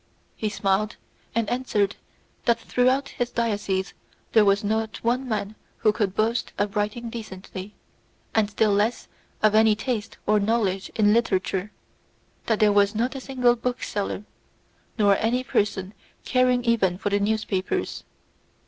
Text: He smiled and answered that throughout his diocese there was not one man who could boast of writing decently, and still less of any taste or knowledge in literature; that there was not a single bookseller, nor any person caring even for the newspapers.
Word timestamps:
He 0.35 0.49
smiled 0.49 0.95
and 1.35 1.47
answered 1.47 1.95
that 2.45 2.59
throughout 2.59 3.09
his 3.09 3.29
diocese 3.29 3.93
there 4.31 4.43
was 4.45 4.63
not 4.63 4.97
one 5.03 5.29
man 5.29 5.53
who 5.77 5.93
could 5.93 6.15
boast 6.15 6.53
of 6.57 6.75
writing 6.75 7.11
decently, 7.11 7.75
and 8.33 8.49
still 8.49 8.71
less 8.71 9.07
of 9.43 9.53
any 9.53 9.75
taste 9.75 10.17
or 10.25 10.39
knowledge 10.39 10.89
in 10.95 11.13
literature; 11.13 11.71
that 12.47 12.59
there 12.59 12.73
was 12.73 12.95
not 12.95 13.13
a 13.13 13.21
single 13.21 13.55
bookseller, 13.55 14.23
nor 14.97 15.17
any 15.19 15.43
person 15.43 15.93
caring 16.25 16.65
even 16.65 16.97
for 16.97 17.11
the 17.11 17.19
newspapers. 17.19 18.03